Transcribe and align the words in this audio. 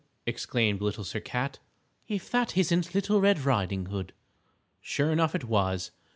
exclaimed 0.25 0.81
Little 0.81 1.03
Sir 1.03 1.19
Cat, 1.19 1.59
"if 2.07 2.27
that 2.31 2.57
isn't 2.57 2.95
Little 2.95 3.21
Red 3.21 3.45
Riding 3.45 3.85
Hood." 3.85 4.13
Sure 4.81 5.11
enough 5.11 5.35
it 5.35 5.43
was. 5.43 5.91